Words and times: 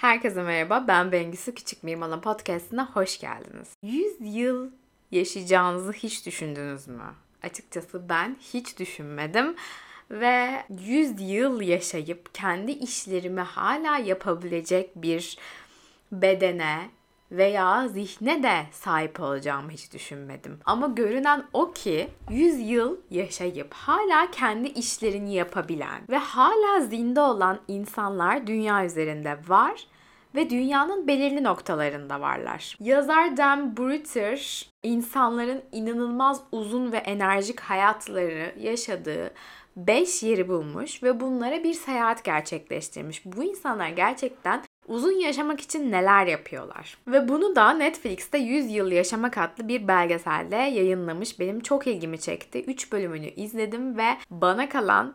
Herkese 0.00 0.42
merhaba, 0.42 0.84
ben 0.88 1.12
Bengüsü 1.12 1.54
Küçük 1.54 1.82
Miyim 1.82 2.02
Ana 2.02 2.20
Podcast'ına 2.20 2.90
hoş 2.90 3.20
geldiniz. 3.20 3.68
100 3.82 4.14
yıl 4.20 4.70
yaşayacağınızı 5.10 5.92
hiç 5.92 6.26
düşündünüz 6.26 6.88
mü? 6.88 7.14
Açıkçası 7.42 8.08
ben 8.08 8.36
hiç 8.40 8.78
düşünmedim 8.78 9.56
ve 10.10 10.64
100 10.68 11.20
yıl 11.20 11.60
yaşayıp 11.60 12.34
kendi 12.34 12.72
işlerimi 12.72 13.40
hala 13.40 13.98
yapabilecek 13.98 14.96
bir 14.96 15.38
bedene 16.12 16.90
veya 17.30 17.88
zihne 17.88 18.42
de 18.42 18.56
sahip 18.72 19.20
olacağımı 19.20 19.70
hiç 19.70 19.92
düşünmedim. 19.92 20.60
Ama 20.64 20.86
görünen 20.86 21.44
o 21.52 21.72
ki 21.72 22.08
100 22.30 22.70
yıl 22.70 22.96
yaşayıp 23.10 23.74
hala 23.74 24.30
kendi 24.30 24.68
işlerini 24.68 25.34
yapabilen 25.34 26.02
ve 26.10 26.16
hala 26.16 26.80
zinde 26.80 27.20
olan 27.20 27.58
insanlar 27.68 28.46
dünya 28.46 28.84
üzerinde 28.84 29.38
var 29.48 29.86
ve 30.34 30.50
dünyanın 30.50 31.06
belirli 31.06 31.44
noktalarında 31.44 32.20
varlar. 32.20 32.76
Yazar 32.80 33.36
Dan 33.36 33.76
Brutter 33.76 34.70
insanların 34.82 35.62
inanılmaz 35.72 36.40
uzun 36.52 36.92
ve 36.92 36.96
enerjik 36.96 37.60
hayatları 37.60 38.54
yaşadığı 38.58 39.34
5 39.76 40.22
yeri 40.22 40.48
bulmuş 40.48 41.02
ve 41.02 41.20
bunlara 41.20 41.64
bir 41.64 41.74
seyahat 41.74 42.24
gerçekleştirmiş. 42.24 43.22
Bu 43.24 43.44
insanlar 43.44 43.88
gerçekten 43.88 44.62
uzun 44.90 45.20
yaşamak 45.20 45.60
için 45.60 45.92
neler 45.92 46.26
yapıyorlar? 46.26 46.98
Ve 47.06 47.28
bunu 47.28 47.56
da 47.56 47.70
Netflix'te 47.72 48.38
100 48.38 48.70
Yıl 48.70 48.90
Yaşamak 48.90 49.38
adlı 49.38 49.68
bir 49.68 49.88
belgeselde 49.88 50.56
yayınlamış. 50.56 51.40
Benim 51.40 51.60
çok 51.60 51.86
ilgimi 51.86 52.20
çekti. 52.20 52.64
3 52.64 52.92
bölümünü 52.92 53.26
izledim 53.26 53.98
ve 53.98 54.16
bana 54.30 54.68
kalan 54.68 55.14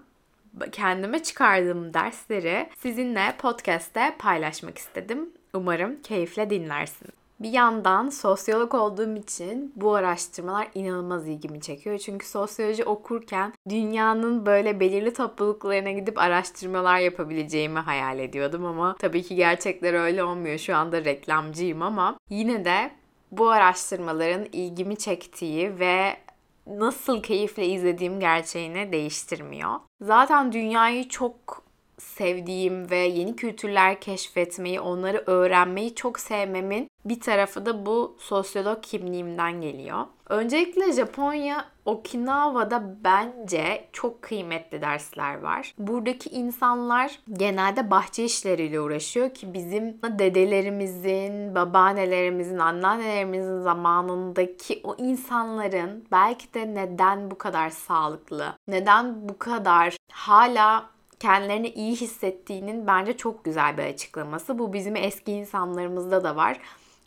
kendime 0.71 1.23
çıkardığım 1.23 1.93
dersleri 1.93 2.69
sizinle 2.77 3.35
podcast'te 3.37 4.15
paylaşmak 4.19 4.77
istedim. 4.77 5.29
Umarım 5.53 6.01
keyifle 6.01 6.49
dinlersin. 6.49 7.07
Bir 7.39 7.53
yandan 7.53 8.09
sosyolog 8.09 8.73
olduğum 8.73 9.15
için 9.15 9.73
bu 9.75 9.95
araştırmalar 9.95 10.67
inanılmaz 10.75 11.27
ilgimi 11.27 11.61
çekiyor. 11.61 11.97
Çünkü 11.97 12.27
sosyoloji 12.27 12.85
okurken 12.85 13.53
dünyanın 13.69 14.45
böyle 14.45 14.79
belirli 14.79 15.13
topluluklarına 15.13 15.91
gidip 15.91 16.17
araştırmalar 16.17 16.99
yapabileceğimi 16.99 17.79
hayal 17.79 18.19
ediyordum 18.19 18.65
ama 18.65 18.95
tabii 18.99 19.23
ki 19.23 19.35
gerçekler 19.35 19.93
öyle 19.93 20.23
olmuyor. 20.23 20.57
Şu 20.57 20.75
anda 20.75 21.05
reklamcıyım 21.05 21.81
ama 21.81 22.17
yine 22.29 22.65
de 22.65 22.91
bu 23.31 23.49
araştırmaların 23.49 24.45
ilgimi 24.53 24.97
çektiği 24.97 25.79
ve 25.79 26.17
nasıl 26.67 27.23
keyifle 27.23 27.65
izlediğim 27.67 28.19
gerçeğini 28.19 28.91
değiştirmiyor. 28.91 29.71
Zaten 30.01 30.51
dünyayı 30.51 31.09
çok 31.09 31.64
sevdiğim 31.97 32.89
ve 32.89 32.97
yeni 32.97 33.35
kültürler 33.35 34.01
keşfetmeyi, 34.01 34.79
onları 34.79 35.23
öğrenmeyi 35.25 35.95
çok 35.95 36.19
sevmemin 36.19 36.89
bir 37.05 37.19
tarafı 37.19 37.65
da 37.65 37.85
bu 37.85 38.15
sosyolog 38.19 38.83
kimliğimden 38.83 39.61
geliyor. 39.61 40.05
Öncelikle 40.29 40.91
Japonya 40.91 41.65
Okinawa'da 41.85 42.95
bence 43.03 43.87
çok 43.93 44.21
kıymetli 44.21 44.81
dersler 44.81 45.41
var. 45.41 45.73
Buradaki 45.77 46.29
insanlar 46.29 47.19
genelde 47.33 47.91
bahçe 47.91 48.23
işleriyle 48.23 48.79
uğraşıyor 48.79 49.33
ki 49.33 49.53
bizim 49.53 50.01
dedelerimizin, 50.03 51.55
babaannelerimizin, 51.55 52.57
anneannelerimizin 52.57 53.61
zamanındaki 53.61 54.81
o 54.83 54.95
insanların 54.97 56.05
belki 56.11 56.53
de 56.53 56.75
neden 56.75 57.31
bu 57.31 57.37
kadar 57.37 57.69
sağlıklı, 57.69 58.53
neden 58.67 59.29
bu 59.29 59.37
kadar 59.37 59.97
hala 60.11 60.94
kendilerini 61.25 61.69
iyi 61.69 61.95
hissettiğinin 61.95 62.87
bence 62.87 63.17
çok 63.17 63.43
güzel 63.43 63.77
bir 63.77 63.83
açıklaması. 63.83 64.59
Bu 64.59 64.73
bizim 64.73 64.95
eski 64.95 65.31
insanlarımızda 65.31 66.23
da 66.23 66.35
var 66.35 66.59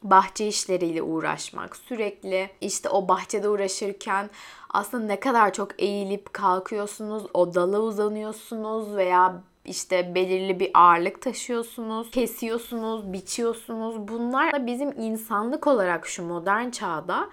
bahçe 0.03 0.47
işleriyle 0.47 1.03
uğraşmak, 1.03 1.77
sürekli 1.77 2.51
işte 2.61 2.89
o 2.89 3.09
bahçede 3.09 3.49
uğraşırken 3.49 4.31
aslında 4.71 5.07
ne 5.07 5.21
kadar 5.21 5.53
çok 5.53 5.83
eğilip 5.83 6.35
kalkıyorsunuz, 6.35 7.25
o 7.35 7.55
dala 7.55 7.81
uzanıyorsunuz 7.81 8.97
veya 8.97 9.43
işte 9.65 10.15
belirli 10.15 10.61
bir 10.61 10.71
ağırlık 10.75 11.23
taşıyorsunuz, 11.23 12.11
kesiyorsunuz, 12.11 13.13
biçiyorsunuz. 13.13 14.09
Bunlar 14.09 14.53
da 14.53 14.67
bizim 14.67 15.01
insanlık 15.01 15.67
olarak 15.67 16.07
şu 16.07 16.23
modern 16.23 16.71
çağda 16.71 17.29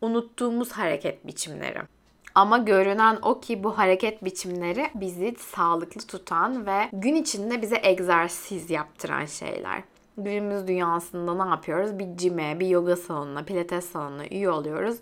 unuttuğumuz 0.00 0.72
hareket 0.72 1.26
biçimleri. 1.26 1.93
Ama 2.34 2.58
görünen 2.58 3.18
o 3.22 3.40
ki 3.40 3.64
bu 3.64 3.78
hareket 3.78 4.24
biçimleri 4.24 4.90
bizi 4.94 5.34
sağlıklı 5.38 6.00
tutan 6.00 6.66
ve 6.66 6.88
gün 6.92 7.14
içinde 7.14 7.62
bize 7.62 7.80
egzersiz 7.82 8.70
yaptıran 8.70 9.24
şeyler. 9.24 9.82
Günümüz 10.18 10.68
dünyasında 10.68 11.44
ne 11.44 11.50
yapıyoruz? 11.50 11.98
Bir 11.98 12.16
cime, 12.16 12.60
bir 12.60 12.66
yoga 12.66 12.96
salonuna, 12.96 13.42
pilates 13.42 13.84
salonuna 13.84 14.26
üye 14.26 14.50
oluyoruz. 14.50 14.96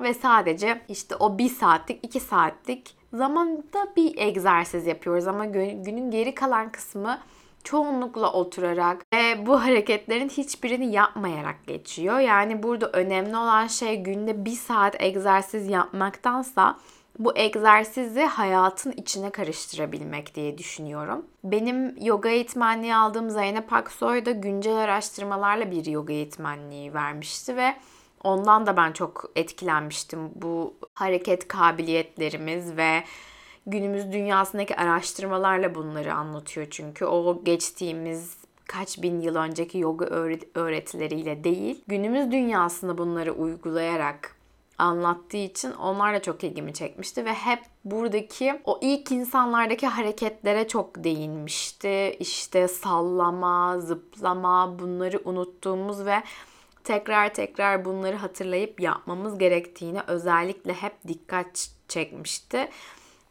Ve 0.00 0.14
sadece 0.14 0.80
işte 0.88 1.16
o 1.16 1.38
bir 1.38 1.48
saatlik, 1.48 2.00
iki 2.02 2.20
saatlik 2.20 2.94
zamanda 3.12 3.88
bir 3.96 4.18
egzersiz 4.18 4.86
yapıyoruz. 4.86 5.26
Ama 5.26 5.44
günün 5.44 6.10
geri 6.10 6.34
kalan 6.34 6.72
kısmı 6.72 7.18
çoğunlukla 7.64 8.32
oturarak 8.32 9.02
ve 9.14 9.46
bu 9.46 9.62
hareketlerin 9.62 10.28
hiçbirini 10.28 10.92
yapmayarak 10.92 11.66
geçiyor. 11.66 12.18
Yani 12.18 12.62
burada 12.62 12.90
önemli 12.90 13.36
olan 13.36 13.66
şey 13.66 13.96
günde 14.02 14.44
bir 14.44 14.56
saat 14.56 15.02
egzersiz 15.02 15.68
yapmaktansa 15.68 16.76
bu 17.18 17.36
egzersizi 17.36 18.20
hayatın 18.20 18.92
içine 18.92 19.30
karıştırabilmek 19.30 20.34
diye 20.34 20.58
düşünüyorum. 20.58 21.26
Benim 21.44 21.96
yoga 22.00 22.28
eğitmenliği 22.28 22.94
aldığım 22.94 23.30
Zeynep 23.30 23.72
Aksoy 23.72 24.24
da 24.26 24.30
güncel 24.30 24.76
araştırmalarla 24.76 25.70
bir 25.70 25.86
yoga 25.86 26.12
eğitmenliği 26.12 26.94
vermişti 26.94 27.56
ve 27.56 27.76
ondan 28.24 28.66
da 28.66 28.76
ben 28.76 28.92
çok 28.92 29.30
etkilenmiştim. 29.36 30.30
Bu 30.34 30.74
hareket 30.94 31.48
kabiliyetlerimiz 31.48 32.76
ve 32.76 33.04
günümüz 33.66 34.12
dünyasındaki 34.12 34.76
araştırmalarla 34.76 35.74
bunları 35.74 36.14
anlatıyor 36.14 36.66
çünkü 36.70 37.04
o 37.04 37.44
geçtiğimiz 37.44 38.36
kaç 38.66 39.02
bin 39.02 39.20
yıl 39.20 39.36
önceki 39.36 39.78
yoga 39.78 40.06
öğretileriyle 40.54 41.44
değil, 41.44 41.84
günümüz 41.86 42.30
dünyasında 42.30 42.98
bunları 42.98 43.32
uygulayarak 43.32 44.36
anlattığı 44.78 45.36
için 45.36 45.72
onlar 45.72 46.14
da 46.14 46.22
çok 46.22 46.44
ilgimi 46.44 46.74
çekmişti 46.74 47.24
ve 47.24 47.32
hep 47.32 47.58
buradaki 47.84 48.60
o 48.64 48.78
ilk 48.82 49.12
insanlardaki 49.12 49.86
hareketlere 49.86 50.68
çok 50.68 51.04
değinmişti. 51.04 52.16
İşte 52.20 52.68
sallama, 52.68 53.80
zıplama 53.80 54.78
bunları 54.78 55.20
unuttuğumuz 55.24 56.06
ve 56.06 56.22
tekrar 56.84 57.34
tekrar 57.34 57.84
bunları 57.84 58.16
hatırlayıp 58.16 58.80
yapmamız 58.80 59.38
gerektiğini 59.38 60.00
özellikle 60.06 60.72
hep 60.72 60.92
dikkat 61.08 61.70
çekmişti. 61.88 62.68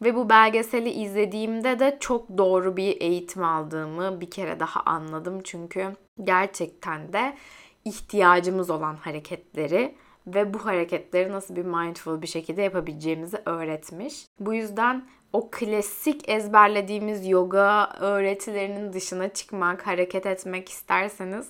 Ve 0.02 0.14
bu 0.14 0.28
belgeseli 0.28 0.90
izlediğimde 0.90 1.78
de 1.78 1.96
çok 2.00 2.38
doğru 2.38 2.76
bir 2.76 3.00
eğitim 3.00 3.44
aldığımı 3.44 4.20
bir 4.20 4.30
kere 4.30 4.60
daha 4.60 4.80
anladım. 4.80 5.40
Çünkü 5.44 5.86
gerçekten 6.24 7.12
de 7.12 7.36
ihtiyacımız 7.84 8.70
olan 8.70 8.96
hareketleri 8.96 9.94
ve 10.26 10.54
bu 10.54 10.66
hareketleri 10.66 11.32
nasıl 11.32 11.56
bir 11.56 11.64
mindful 11.64 12.22
bir 12.22 12.26
şekilde 12.26 12.62
yapabileceğimizi 12.62 13.38
öğretmiş. 13.46 14.26
Bu 14.40 14.54
yüzden 14.54 15.08
o 15.32 15.48
klasik 15.50 16.28
ezberlediğimiz 16.28 17.28
yoga 17.28 17.92
öğretilerinin 18.00 18.92
dışına 18.92 19.28
çıkmak, 19.28 19.86
hareket 19.86 20.26
etmek 20.26 20.68
isterseniz 20.68 21.48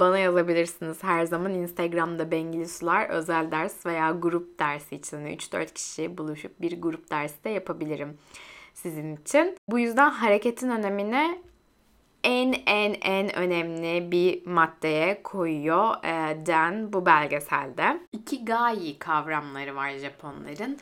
bana 0.00 0.18
yazabilirsiniz. 0.18 1.02
Her 1.02 1.24
zaman 1.24 1.54
Instagram'da 1.54 2.30
Bengili 2.30 2.68
Sular 2.68 3.08
özel 3.08 3.50
ders 3.50 3.86
veya 3.86 4.10
grup 4.10 4.58
dersi 4.58 4.96
için 4.96 5.16
3-4 5.16 5.56
hani 5.56 5.66
kişi 5.66 6.18
buluşup 6.18 6.60
bir 6.60 6.80
grup 6.80 7.10
dersi 7.10 7.44
de 7.44 7.50
yapabilirim 7.50 8.18
sizin 8.74 9.16
için. 9.16 9.56
Bu 9.70 9.78
yüzden 9.78 10.10
hareketin 10.10 10.70
önemini 10.70 11.38
en 12.24 12.54
en 12.66 12.94
en 13.02 13.36
önemli 13.36 14.12
bir 14.12 14.46
maddeye 14.46 15.22
koyuyor 15.22 16.04
e, 16.04 16.46
Den 16.46 16.92
bu 16.92 17.06
belgeselde. 17.06 18.00
Ikigai 18.12 18.98
kavramları 18.98 19.76
var 19.76 19.90
Japonların. 19.90 20.78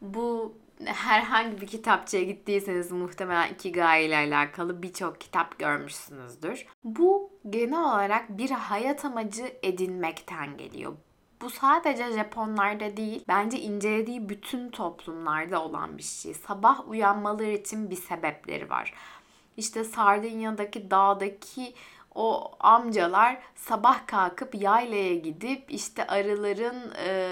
Bu 0.00 0.54
herhangi 0.84 1.60
bir 1.60 1.66
kitapçıya 1.66 2.22
gittiyseniz 2.22 2.92
muhtemelen 2.92 3.52
Ikigai 3.52 4.04
ile 4.04 4.16
alakalı 4.16 4.82
birçok 4.82 5.20
kitap 5.20 5.58
görmüşsünüzdür. 5.58 6.66
Bu 6.84 7.30
genel 7.50 7.84
olarak 7.84 8.38
bir 8.38 8.50
hayat 8.50 9.04
amacı 9.04 9.52
edinmekten 9.62 10.56
geliyor. 10.56 10.92
Bu 11.40 11.50
sadece 11.50 12.12
Japonlarda 12.12 12.96
değil, 12.96 13.24
bence 13.28 13.58
incelediği 13.58 14.28
bütün 14.28 14.70
toplumlarda 14.70 15.62
olan 15.64 15.98
bir 15.98 16.02
şey. 16.02 16.34
Sabah 16.34 16.88
uyanmaları 16.88 17.50
için 17.50 17.90
bir 17.90 17.96
sebepleri 17.96 18.70
var 18.70 18.94
işte 19.56 19.84
Sardinya'daki 19.84 20.90
dağdaki 20.90 21.74
o 22.16 22.52
amcalar 22.60 23.38
sabah 23.54 24.06
kalkıp 24.06 24.54
yaylaya 24.54 25.14
gidip 25.14 25.64
işte 25.68 26.06
arıların 26.06 26.94
e, 27.06 27.28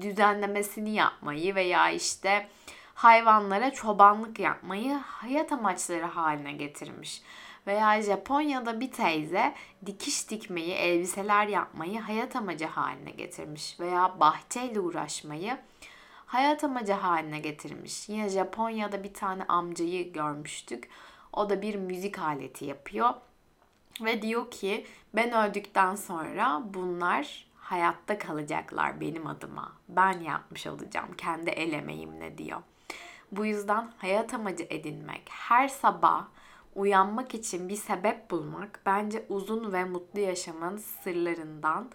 düzenlemesini 0.00 0.90
yapmayı 0.94 1.54
veya 1.54 1.90
işte 1.90 2.48
hayvanlara 2.94 3.70
çobanlık 3.70 4.38
yapmayı 4.38 4.94
hayat 4.94 5.52
amaçları 5.52 6.04
haline 6.04 6.52
getirmiş. 6.52 7.22
Veya 7.66 8.02
Japonya'da 8.02 8.80
bir 8.80 8.92
teyze 8.92 9.54
dikiş 9.86 10.30
dikmeyi, 10.30 10.72
elbiseler 10.72 11.46
yapmayı 11.46 12.00
hayat 12.00 12.36
amacı 12.36 12.66
haline 12.66 13.10
getirmiş. 13.10 13.80
Veya 13.80 14.20
bahçeyle 14.20 14.80
uğraşmayı 14.80 15.58
hayat 16.26 16.64
amacı 16.64 16.92
haline 16.92 17.38
getirmiş. 17.38 18.08
Yine 18.08 18.28
Japonya'da 18.28 19.04
bir 19.04 19.14
tane 19.14 19.44
amcayı 19.44 20.12
görmüştük. 20.12 20.88
O 21.32 21.50
da 21.50 21.62
bir 21.62 21.74
müzik 21.74 22.18
aleti 22.18 22.64
yapıyor. 22.64 23.14
Ve 24.00 24.22
diyor 24.22 24.50
ki 24.50 24.86
ben 25.14 25.32
öldükten 25.32 25.94
sonra 25.94 26.62
bunlar 26.64 27.48
hayatta 27.54 28.18
kalacaklar 28.18 29.00
benim 29.00 29.26
adıma. 29.26 29.72
Ben 29.88 30.20
yapmış 30.20 30.66
olacağım 30.66 31.08
kendi 31.18 31.50
el 31.50 31.72
emeğimle 31.72 32.38
diyor. 32.38 32.62
Bu 33.32 33.46
yüzden 33.46 33.90
hayat 33.96 34.34
amacı 34.34 34.66
edinmek, 34.70 35.22
her 35.30 35.68
sabah 35.68 36.26
uyanmak 36.74 37.34
için 37.34 37.68
bir 37.68 37.76
sebep 37.76 38.30
bulmak 38.30 38.80
bence 38.86 39.24
uzun 39.28 39.72
ve 39.72 39.84
mutlu 39.84 40.20
yaşamın 40.20 40.76
sırlarından 40.76 41.90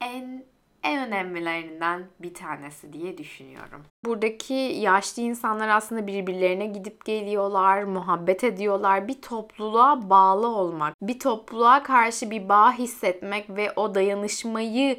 en 0.00 0.44
en 0.84 1.06
önemlilerinden 1.08 2.06
bir 2.20 2.34
tanesi 2.34 2.92
diye 2.92 3.18
düşünüyorum. 3.18 3.82
Buradaki 4.04 4.54
yaşlı 4.54 5.22
insanlar 5.22 5.68
aslında 5.68 6.06
birbirlerine 6.06 6.66
gidip 6.66 7.04
geliyorlar, 7.04 7.82
muhabbet 7.82 8.44
ediyorlar. 8.44 9.08
Bir 9.08 9.22
topluluğa 9.22 10.10
bağlı 10.10 10.46
olmak, 10.46 10.94
bir 11.02 11.18
topluluğa 11.18 11.82
karşı 11.82 12.30
bir 12.30 12.48
bağ 12.48 12.72
hissetmek 12.72 13.50
ve 13.50 13.72
o 13.76 13.94
dayanışmayı 13.94 14.98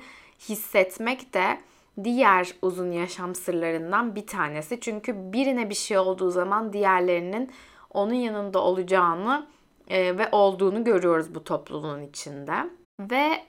hissetmek 0.50 1.34
de 1.34 1.58
diğer 2.04 2.54
uzun 2.62 2.92
yaşam 2.92 3.36
sırlarından 3.36 4.16
bir 4.16 4.28
tanesi. 4.28 4.80
Çünkü 4.80 5.34
birine 5.34 5.70
bir 5.70 5.76
şey 5.76 5.98
olduğu 5.98 6.32
zaman 6.32 6.74
diğerlerinin 6.74 7.52
onun 7.94 8.14
yanında 8.14 8.60
olacağını 8.60 9.48
e, 9.88 10.18
ve 10.18 10.30
olduğunu 10.32 10.84
görüyoruz 10.84 11.36
bu 11.36 11.44
topluluğun 11.44 12.02
içinde. 12.02 12.54
Ve 13.00 13.42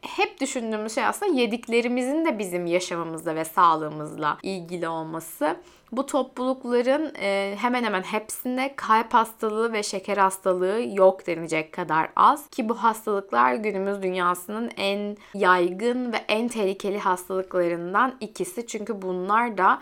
hep 0.00 0.40
düşündüğümüz 0.40 0.94
şey 0.94 1.04
aslında 1.04 1.40
yediklerimizin 1.40 2.24
de 2.24 2.38
bizim 2.38 2.66
yaşamımızla 2.66 3.34
ve 3.34 3.44
sağlığımızla 3.44 4.38
ilgili 4.42 4.88
olması. 4.88 5.56
Bu 5.92 6.06
toplulukların 6.06 7.14
e, 7.20 7.56
hemen 7.58 7.84
hemen 7.84 8.02
hepsinde 8.02 8.72
kalp 8.76 9.14
hastalığı 9.14 9.72
ve 9.72 9.82
şeker 9.82 10.16
hastalığı 10.16 10.82
yok 10.92 11.26
denecek 11.26 11.72
kadar 11.72 12.08
az 12.16 12.48
ki 12.48 12.68
bu 12.68 12.74
hastalıklar 12.74 13.54
günümüz 13.54 14.02
dünyasının 14.02 14.70
en 14.76 15.16
yaygın 15.34 16.12
ve 16.12 16.16
en 16.28 16.48
tehlikeli 16.48 16.98
hastalıklarından 16.98 18.14
ikisi. 18.20 18.66
Çünkü 18.66 19.02
bunlar 19.02 19.58
da 19.58 19.80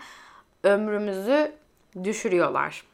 ömrümüzü 0.63 1.51
düşürüyorlar. 2.03 2.92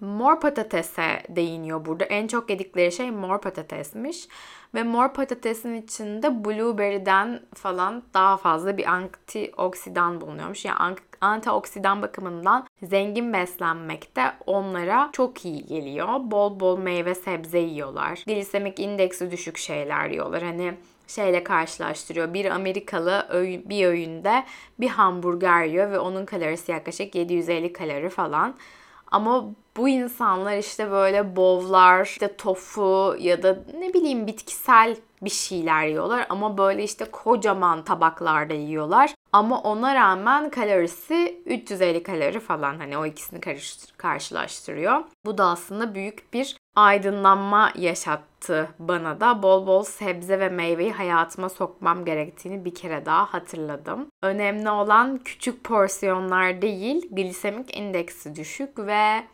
Mor 0.00 0.40
patatese 0.40 1.22
değiniyor 1.28 1.84
burada. 1.84 2.04
En 2.04 2.26
çok 2.26 2.50
yedikleri 2.50 2.92
şey 2.92 3.10
mor 3.10 3.40
patatesmiş. 3.40 4.28
Ve 4.74 4.82
mor 4.82 5.12
patatesin 5.12 5.74
içinde 5.74 6.44
blueberry'den 6.44 7.40
falan 7.54 8.02
daha 8.14 8.36
fazla 8.36 8.76
bir 8.76 8.86
antioksidan 8.86 10.20
bulunuyormuş. 10.20 10.64
Yani 10.64 10.96
antioksidan 11.20 12.02
bakımından 12.02 12.66
zengin 12.82 13.32
beslenmek 13.32 14.16
de 14.16 14.22
onlara 14.46 15.10
çok 15.12 15.44
iyi 15.44 15.66
geliyor. 15.66 16.08
Bol 16.20 16.60
bol 16.60 16.78
meyve 16.78 17.14
sebze 17.14 17.58
yiyorlar. 17.58 18.24
Glisemik 18.26 18.80
indeksi 18.80 19.30
düşük 19.30 19.56
şeyler 19.56 20.10
yiyorlar. 20.10 20.42
Hani 20.42 20.74
şeyle 21.06 21.44
karşılaştırıyor. 21.44 22.34
Bir 22.34 22.44
Amerikalı 22.44 23.28
bir 23.68 23.86
öğünde 23.86 24.44
bir 24.80 24.88
hamburger 24.88 25.64
yiyor 25.64 25.90
ve 25.90 25.98
onun 25.98 26.26
kalorisi 26.26 26.72
yaklaşık 26.72 27.14
750 27.14 27.72
kalori 27.72 28.08
falan. 28.08 28.56
Ama 29.14 29.44
bu 29.76 29.88
insanlar 29.88 30.56
işte 30.58 30.90
böyle 30.90 31.36
bovlar, 31.36 32.04
işte 32.04 32.36
tofu 32.36 33.16
ya 33.18 33.42
da 33.42 33.58
ne 33.78 33.94
bileyim 33.94 34.26
bitkisel 34.26 34.96
bir 35.22 35.30
şeyler 35.30 35.86
yiyorlar 35.86 36.26
ama 36.28 36.58
böyle 36.58 36.84
işte 36.84 37.04
kocaman 37.04 37.84
tabaklarda 37.84 38.54
yiyorlar. 38.54 39.14
Ama 39.34 39.60
ona 39.60 39.94
rağmen 39.94 40.50
kalorisi 40.50 41.42
350 41.46 42.02
kalori 42.02 42.40
falan 42.40 42.78
hani 42.78 42.98
o 42.98 43.06
ikisini 43.06 43.40
karşılaştırıyor. 43.96 45.02
Bu 45.26 45.38
da 45.38 45.44
aslında 45.44 45.94
büyük 45.94 46.32
bir 46.32 46.56
aydınlanma 46.76 47.72
yaşattı 47.76 48.68
bana 48.78 49.20
da. 49.20 49.42
Bol 49.42 49.66
bol 49.66 49.82
sebze 49.82 50.40
ve 50.40 50.48
meyveyi 50.48 50.92
hayatıma 50.92 51.48
sokmam 51.48 52.04
gerektiğini 52.04 52.64
bir 52.64 52.74
kere 52.74 53.06
daha 53.06 53.34
hatırladım. 53.34 54.06
Önemli 54.22 54.70
olan 54.70 55.18
küçük 55.18 55.64
porsiyonlar 55.64 56.62
değil, 56.62 57.08
glisemik 57.10 57.76
indeksi 57.76 58.36
düşük 58.36 58.78
ve 58.78 59.24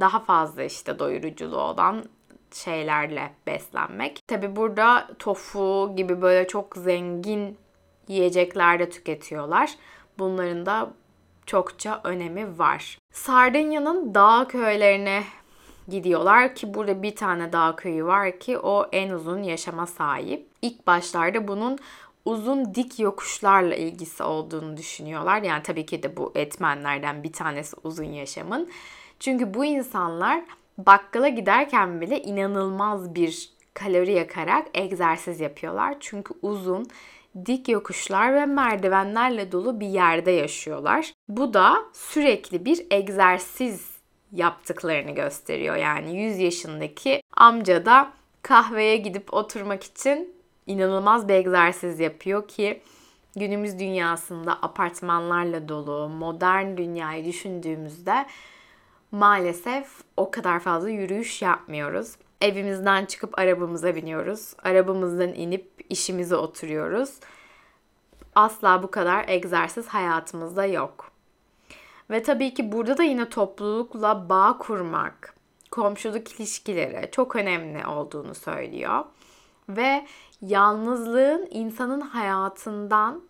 daha 0.00 0.20
fazla 0.20 0.62
işte 0.62 0.98
doyuruculuğu 0.98 1.60
olan 1.60 2.04
şeylerle 2.52 3.32
beslenmek. 3.46 4.20
Tabi 4.26 4.56
burada 4.56 5.08
tofu 5.18 5.92
gibi 5.96 6.22
böyle 6.22 6.48
çok 6.48 6.76
zengin 6.76 7.58
yiyecekler 8.08 8.78
de 8.78 8.90
tüketiyorlar. 8.90 9.70
Bunların 10.18 10.66
da 10.66 10.90
çokça 11.46 12.00
önemi 12.04 12.58
var. 12.58 12.98
Sardinya'nın 13.12 14.14
dağ 14.14 14.46
köylerine 14.48 15.22
gidiyorlar 15.88 16.54
ki 16.54 16.74
burada 16.74 17.02
bir 17.02 17.16
tane 17.16 17.52
dağ 17.52 17.76
köyü 17.76 18.04
var 18.04 18.38
ki 18.38 18.58
o 18.58 18.86
en 18.92 19.10
uzun 19.10 19.42
yaşama 19.42 19.86
sahip. 19.86 20.46
İlk 20.62 20.86
başlarda 20.86 21.48
bunun 21.48 21.78
uzun 22.24 22.74
dik 22.74 23.00
yokuşlarla 23.00 23.74
ilgisi 23.74 24.22
olduğunu 24.22 24.76
düşünüyorlar. 24.76 25.42
Yani 25.42 25.62
tabii 25.62 25.86
ki 25.86 26.02
de 26.02 26.16
bu 26.16 26.32
etmenlerden 26.34 27.22
bir 27.22 27.32
tanesi 27.32 27.76
uzun 27.84 28.12
yaşamın. 28.12 28.70
Çünkü 29.20 29.54
bu 29.54 29.64
insanlar 29.64 30.44
bakkala 30.78 31.28
giderken 31.28 32.00
bile 32.00 32.22
inanılmaz 32.22 33.14
bir 33.14 33.50
kalori 33.74 34.12
yakarak 34.12 34.66
egzersiz 34.74 35.40
yapıyorlar. 35.40 35.96
Çünkü 36.00 36.34
uzun 36.42 36.86
dik 37.46 37.68
yokuşlar 37.68 38.34
ve 38.34 38.46
merdivenlerle 38.46 39.52
dolu 39.52 39.80
bir 39.80 39.86
yerde 39.86 40.30
yaşıyorlar. 40.30 41.12
Bu 41.28 41.54
da 41.54 41.76
sürekli 41.92 42.64
bir 42.64 42.86
egzersiz 42.90 43.98
yaptıklarını 44.32 45.10
gösteriyor. 45.10 45.76
Yani 45.76 46.22
100 46.22 46.38
yaşındaki 46.38 47.22
amca 47.36 47.86
da 47.86 48.12
kahveye 48.42 48.96
gidip 48.96 49.34
oturmak 49.34 49.84
için 49.84 50.34
inanılmaz 50.66 51.28
bir 51.28 51.34
egzersiz 51.34 52.00
yapıyor 52.00 52.48
ki 52.48 52.82
günümüz 53.36 53.78
dünyasında 53.78 54.52
apartmanlarla 54.52 55.68
dolu 55.68 56.08
modern 56.08 56.76
dünyayı 56.76 57.24
düşündüğümüzde 57.24 58.26
maalesef 59.12 59.88
o 60.16 60.30
kadar 60.30 60.60
fazla 60.60 60.90
yürüyüş 60.90 61.42
yapmıyoruz. 61.42 62.16
Evimizden 62.40 63.06
çıkıp 63.06 63.38
arabamıza 63.38 63.94
biniyoruz. 63.94 64.54
Arabamızdan 64.62 65.34
inip 65.34 65.70
işimize 65.88 66.36
oturuyoruz. 66.36 67.10
Asla 68.34 68.82
bu 68.82 68.90
kadar 68.90 69.28
egzersiz 69.28 69.88
hayatımızda 69.88 70.66
yok. 70.66 71.10
Ve 72.10 72.22
tabii 72.22 72.54
ki 72.54 72.72
burada 72.72 72.98
da 72.98 73.02
yine 73.02 73.28
toplulukla 73.28 74.28
bağ 74.28 74.58
kurmak, 74.58 75.34
komşuluk 75.70 76.32
ilişkileri 76.32 77.10
çok 77.10 77.36
önemli 77.36 77.86
olduğunu 77.86 78.34
söylüyor. 78.34 79.04
Ve 79.68 80.06
yalnızlığın 80.40 81.48
insanın 81.50 82.00
hayatından 82.00 83.22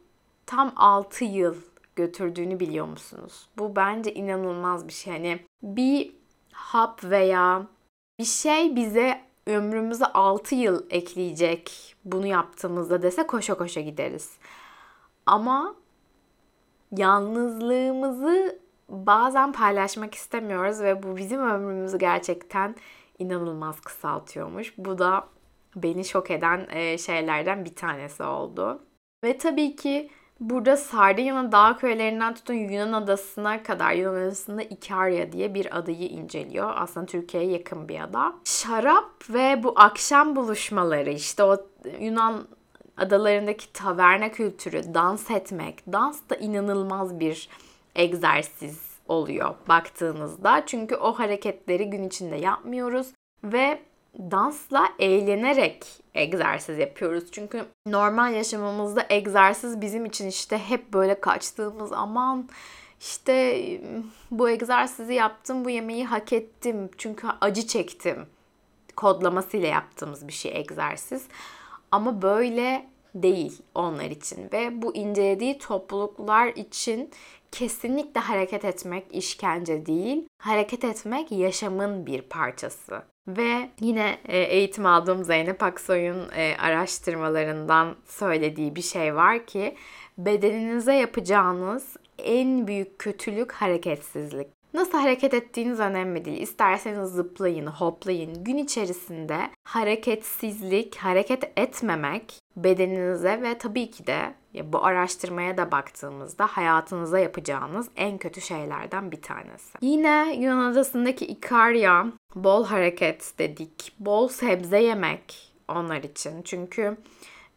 tam 0.47 0.73
6 0.77 1.25
yıl 1.25 1.57
götürdüğünü 1.97 2.61
biliyor 2.61 2.87
musunuz? 2.87 3.49
Bu 3.59 3.77
bence 3.77 4.15
inanılmaz 4.15 4.89
bir 4.89 4.93
şey. 4.93 5.13
Hani 5.13 5.41
bir 5.63 6.13
hap 6.53 7.05
veya 7.05 7.67
bir 8.19 8.25
şey 8.25 8.77
bize 8.77 9.21
ömrümüze 9.47 10.07
6 10.07 10.55
yıl 10.55 10.87
ekleyecek 10.91 11.95
bunu 12.05 12.27
yaptığımızda 12.27 13.03
dese 13.03 13.27
koşa 13.27 13.55
koşa 13.55 13.81
gideriz. 13.81 14.39
Ama 15.27 15.75
yalnızlığımızı 16.97 18.59
bazen 18.89 19.53
paylaşmak 19.53 20.15
istemiyoruz 20.15 20.81
ve 20.81 21.03
bu 21.03 21.17
bizim 21.17 21.41
ömrümüzü 21.41 21.99
gerçekten 21.99 22.75
inanılmaz 23.19 23.81
kısaltıyormuş. 23.81 24.75
Bu 24.79 24.99
da 24.99 25.29
beni 25.77 26.05
şok 26.05 26.31
eden 26.31 26.67
şeylerden 26.97 27.65
bir 27.65 27.75
tanesi 27.75 28.23
oldu. 28.23 28.83
Ve 29.25 29.39
tabii 29.39 29.77
ki 29.77 30.11
Burada 30.41 30.77
Sardinya'nın 30.77 31.53
dağ 31.53 31.77
köylerinden 31.77 32.35
tutun 32.35 32.55
Yunan 32.55 32.93
adasına 32.93 33.63
kadar 33.63 33.93
Yunan 33.93 34.15
adasında 34.15 34.63
Ikarya 34.63 35.33
diye 35.33 35.55
bir 35.55 35.79
adayı 35.79 36.09
inceliyor. 36.09 36.73
Aslında 36.77 37.07
Türkiye'ye 37.07 37.51
yakın 37.51 37.89
bir 37.89 38.01
ada. 38.01 38.35
Şarap 38.45 39.31
ve 39.31 39.63
bu 39.63 39.73
akşam 39.77 40.37
buluşmaları 40.37 41.11
işte 41.11 41.43
o 41.43 41.57
Yunan 42.01 42.49
adalarındaki 42.97 43.73
taverna 43.73 44.33
kültürü, 44.33 44.95
dans 44.95 45.31
etmek. 45.31 45.93
Dans 45.93 46.21
da 46.31 46.35
inanılmaz 46.37 47.21
bir 47.21 47.49
egzersiz 47.95 48.89
oluyor 49.09 49.55
baktığınızda. 49.69 50.63
Çünkü 50.67 50.97
o 50.97 51.13
hareketleri 51.13 51.91
gün 51.91 52.03
içinde 52.03 52.37
yapmıyoruz 52.37 53.07
ve 53.45 53.81
dansla 54.19 54.89
eğlenerek 54.99 55.87
egzersiz 56.15 56.79
yapıyoruz. 56.79 57.25
Çünkü 57.33 57.65
normal 57.87 58.35
yaşamımızda 58.35 59.07
egzersiz 59.11 59.81
bizim 59.81 60.05
için 60.05 60.27
işte 60.27 60.59
hep 60.59 60.93
böyle 60.93 61.21
kaçtığımız 61.21 61.93
aman 61.93 62.49
işte 63.01 63.63
bu 64.31 64.51
egzersizi 64.51 65.15
yaptım, 65.15 65.65
bu 65.65 65.71
yemeği 65.71 66.07
hak 66.07 66.33
ettim 66.33 66.91
çünkü 66.99 67.27
acı 67.41 67.67
çektim 67.67 68.27
kodlamasıyla 68.97 69.69
yaptığımız 69.69 70.29
bir 70.29 70.33
şey 70.33 70.57
egzersiz. 70.57 71.25
Ama 71.91 72.23
böyle 72.23 72.87
değil 73.15 73.63
onlar 73.75 74.05
için 74.05 74.49
ve 74.53 74.83
bu 74.83 74.95
incelediği 74.95 75.59
topluluklar 75.59 76.47
için 76.47 77.11
kesinlikle 77.53 78.21
hareket 78.21 78.65
etmek 78.65 79.05
işkence 79.11 79.87
değil. 79.87 80.29
Hareket 80.39 80.85
etmek 80.85 81.33
yaşamın 81.33 82.07
bir 82.07 82.23
parçası. 82.23 83.03
Ve 83.29 83.71
yine 83.81 84.19
e, 84.29 84.39
eğitim 84.39 84.87
aldığım 84.87 85.25
Zeynep 85.25 85.63
Aksoy'un 85.63 86.29
e, 86.37 86.57
araştırmalarından 86.59 87.97
söylediği 88.05 88.77
bir 88.77 88.83
şey 88.83 89.15
var 89.15 89.47
ki 89.47 89.77
bedeninize 90.19 90.95
yapacağınız 90.95 91.97
en 92.19 92.67
büyük 92.67 92.99
kötülük 92.99 93.53
hareketsizlik. 93.53 94.58
Nasıl 94.75 94.99
hareket 94.99 95.35
ettiğiniz 95.35 95.81
önemli 95.81 96.25
değil. 96.25 96.43
İsterseniz 96.43 97.11
zıplayın, 97.11 97.67
hoplayın. 97.67 98.45
Gün 98.45 98.57
içerisinde 98.57 99.51
hareketsizlik, 99.65 100.97
hareket 100.97 101.53
etmemek 101.57 102.39
bedeninize 102.57 103.43
ve 103.43 103.59
tabii 103.59 103.91
ki 103.91 104.07
de 104.07 104.35
bu 104.65 104.85
araştırmaya 104.85 105.57
da 105.57 105.73
baktığımızda 105.73 106.47
hayatınıza 106.47 107.19
yapacağınız 107.19 107.89
en 107.97 108.19
kötü 108.19 108.41
şeylerden 108.41 109.11
bir 109.13 109.23
tanesi. 109.23 109.79
Yine 109.81 110.37
Yunan 110.39 110.73
adasındaki 110.73 111.27
Ikarya 111.27 112.07
bol 112.35 112.65
hareket 112.65 113.33
dedik. 113.39 113.93
Bol 113.99 114.29
sebze 114.29 114.83
yemek 114.83 115.53
onlar 115.69 116.03
için. 116.03 116.43
Çünkü 116.43 116.97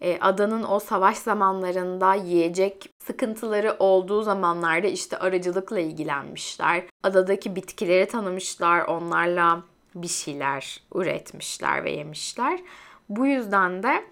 e, 0.02 0.18
adanın 0.22 0.64
o 0.64 0.80
savaş 0.80 1.18
zamanlarında 1.18 2.14
yiyecek 2.14 2.90
sıkıntıları 3.08 3.76
olduğu 3.80 4.24
zamanlarda 4.24 4.88
işte 4.88 5.18
aracılıkla 5.18 5.80
ilgilenmişler. 5.80 6.84
Adadaki 7.04 7.56
bitkileri 7.56 8.08
tanımışlar, 8.08 8.86
onlarla 8.86 9.64
bir 9.96 10.08
şeyler 10.08 10.82
üretmişler 10.96 11.84
ve 11.84 11.92
yemişler. 11.92 12.60
Bu 13.10 13.26
yüzden 13.26 13.84
de 13.84 14.04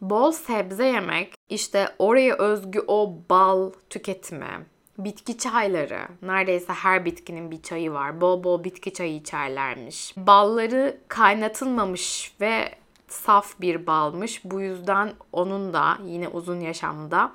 bol 0.00 0.32
sebze 0.32 0.86
yemek, 0.86 1.34
işte 1.48 1.88
oraya 1.98 2.34
özgü 2.34 2.84
o 2.86 3.14
bal 3.30 3.70
tüketimi, 3.90 4.66
bitki 4.98 5.38
çayları. 5.38 6.00
Neredeyse 6.22 6.72
her 6.72 7.04
bitkinin 7.04 7.50
bir 7.50 7.62
çayı 7.62 7.92
var. 7.92 8.20
Bol 8.20 8.44
bol 8.44 8.64
bitki 8.64 8.92
çayı 8.92 9.14
içerlermiş. 9.14 10.14
Balları 10.16 10.96
kaynatılmamış 11.08 12.34
ve 12.40 12.74
saf 13.08 13.60
bir 13.60 13.86
balmış. 13.86 14.40
Bu 14.44 14.60
yüzden 14.60 15.12
onun 15.32 15.72
da 15.72 15.98
yine 16.04 16.28
uzun 16.28 16.60
yaşamda 16.60 17.32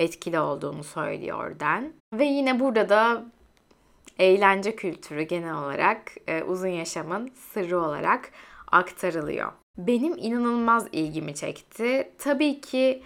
etkili 0.00 0.40
olduğunu 0.40 0.84
söylüyor 0.84 1.60
Den. 1.60 1.92
Ve 2.12 2.24
yine 2.24 2.60
burada 2.60 2.88
da 2.88 3.24
eğlence 4.18 4.76
kültürü 4.76 5.22
genel 5.22 5.54
olarak 5.54 6.12
e, 6.26 6.42
uzun 6.42 6.68
yaşamın 6.68 7.30
sırrı 7.52 7.80
olarak 7.80 8.30
aktarılıyor. 8.72 9.52
Benim 9.78 10.16
inanılmaz 10.18 10.86
ilgimi 10.92 11.34
çekti. 11.34 12.10
Tabii 12.18 12.60
ki 12.60 13.02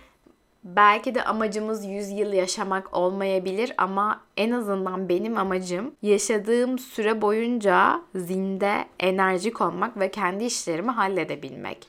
belki 0.64 1.14
de 1.14 1.24
amacımız 1.24 1.84
100 1.84 2.10
yıl 2.10 2.32
yaşamak 2.32 2.96
olmayabilir 2.96 3.72
ama 3.78 4.20
en 4.36 4.50
azından 4.50 5.08
benim 5.08 5.38
amacım 5.38 5.94
yaşadığım 6.02 6.78
süre 6.78 7.22
boyunca 7.22 8.00
zinde 8.14 8.84
enerjik 9.00 9.60
olmak 9.60 10.00
ve 10.00 10.10
kendi 10.10 10.44
işlerimi 10.44 10.90
halledebilmek. 10.90 11.86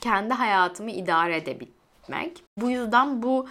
Kendi 0.00 0.34
hayatımı 0.34 0.90
idare 0.90 1.36
edebilmek. 1.36 2.42
Bu 2.60 2.70
yüzden 2.70 3.22
bu 3.22 3.46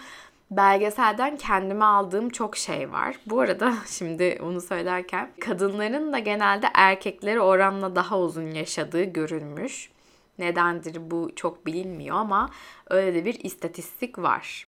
belgeselden 0.56 1.36
kendime 1.36 1.84
aldığım 1.84 2.30
çok 2.30 2.56
şey 2.56 2.92
var. 2.92 3.16
Bu 3.26 3.40
arada 3.40 3.74
şimdi 3.86 4.38
onu 4.42 4.60
söylerken 4.60 5.30
kadınların 5.40 6.12
da 6.12 6.18
genelde 6.18 6.66
erkekleri 6.74 7.40
oranla 7.40 7.96
daha 7.96 8.18
uzun 8.18 8.50
yaşadığı 8.50 9.04
görülmüş. 9.04 9.90
Nedendir 10.38 11.10
bu 11.10 11.30
çok 11.36 11.66
bilinmiyor 11.66 12.16
ama 12.16 12.50
öyle 12.90 13.14
de 13.14 13.24
bir 13.24 13.44
istatistik 13.44 14.18
var. 14.18 14.64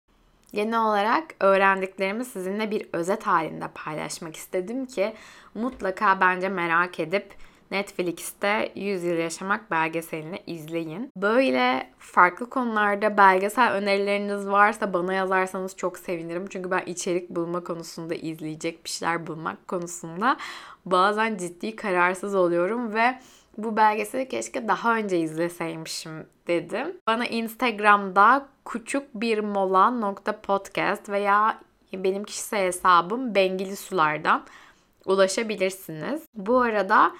Genel 0.52 0.84
olarak 0.84 1.24
öğrendiklerimi 1.40 2.24
sizinle 2.24 2.70
bir 2.70 2.86
özet 2.92 3.26
halinde 3.26 3.68
paylaşmak 3.74 4.36
istedim 4.36 4.86
ki 4.86 5.14
mutlaka 5.54 6.20
bence 6.20 6.48
merak 6.48 7.00
edip 7.00 7.34
Netflix'te 7.70 8.72
100 8.74 9.04
Yıl 9.04 9.16
Yaşamak 9.16 9.70
belgeselini 9.70 10.42
izleyin. 10.46 11.12
Böyle 11.16 11.90
farklı 11.98 12.50
konularda 12.50 13.16
belgesel 13.16 13.72
önerileriniz 13.72 14.48
varsa 14.48 14.92
bana 14.92 15.12
yazarsanız 15.12 15.76
çok 15.76 15.98
sevinirim. 15.98 16.46
Çünkü 16.46 16.70
ben 16.70 16.82
içerik 16.86 17.30
bulma 17.30 17.64
konusunda, 17.64 18.14
izleyecek 18.14 18.84
bir 18.84 18.90
şeyler 18.90 19.26
bulmak 19.26 19.68
konusunda 19.68 20.36
bazen 20.84 21.36
ciddi 21.36 21.76
kararsız 21.76 22.34
oluyorum 22.34 22.94
ve 22.94 23.18
bu 23.58 23.76
belgeseli 23.76 24.28
keşke 24.28 24.68
daha 24.68 24.96
önce 24.96 25.18
izleseymişim 25.18 26.26
dedim. 26.46 26.96
Bana 27.06 27.26
Instagram'da 27.26 28.48
küçük 28.64 29.14
bir 29.14 29.38
mola 29.38 29.90
nokta 29.90 30.40
podcast 30.40 31.08
veya 31.08 31.58
benim 31.92 32.24
kişisel 32.24 32.66
hesabım 32.66 33.34
Bengili 33.34 33.76
Sular'dan 33.76 34.42
ulaşabilirsiniz. 35.06 36.22
Bu 36.34 36.60
arada 36.60 37.12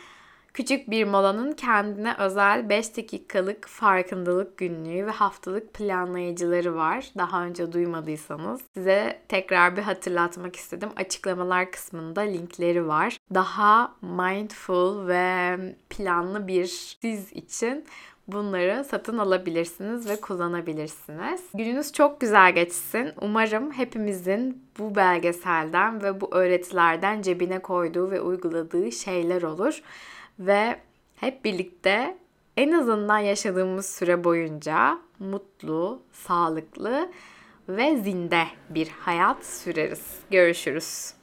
Küçük 0.54 0.90
bir 0.90 1.04
molanın 1.04 1.52
kendine 1.52 2.14
özel 2.18 2.68
5 2.68 2.96
dakikalık 2.96 3.68
farkındalık 3.68 4.56
günlüğü 4.58 5.06
ve 5.06 5.10
haftalık 5.10 5.74
planlayıcıları 5.74 6.76
var. 6.76 7.10
Daha 7.18 7.44
önce 7.44 7.72
duymadıysanız 7.72 8.60
size 8.74 9.20
tekrar 9.28 9.76
bir 9.76 9.82
hatırlatmak 9.82 10.56
istedim. 10.56 10.88
Açıklamalar 10.96 11.70
kısmında 11.70 12.20
linkleri 12.20 12.88
var. 12.88 13.16
Daha 13.34 13.94
mindful 14.02 15.08
ve 15.08 15.56
planlı 15.90 16.48
bir 16.48 16.66
siz 17.00 17.32
için 17.32 17.84
bunları 18.28 18.84
satın 18.84 19.18
alabilirsiniz 19.18 20.08
ve 20.08 20.20
kullanabilirsiniz. 20.20 21.40
Gününüz 21.54 21.92
çok 21.92 22.20
güzel 22.20 22.52
geçsin. 22.52 23.12
Umarım 23.20 23.72
hepimizin 23.72 24.64
bu 24.78 24.94
belgeselden 24.94 26.02
ve 26.02 26.20
bu 26.20 26.34
öğretilerden 26.34 27.22
cebine 27.22 27.58
koyduğu 27.58 28.10
ve 28.10 28.20
uyguladığı 28.20 28.92
şeyler 28.92 29.42
olur 29.42 29.82
ve 30.40 30.76
hep 31.16 31.44
birlikte 31.44 32.18
en 32.56 32.72
azından 32.72 33.18
yaşadığımız 33.18 33.86
süre 33.86 34.24
boyunca 34.24 34.98
mutlu, 35.18 36.02
sağlıklı 36.12 37.10
ve 37.68 37.96
zinde 37.96 38.44
bir 38.70 38.88
hayat 38.88 39.44
süreriz. 39.44 40.18
Görüşürüz. 40.30 41.14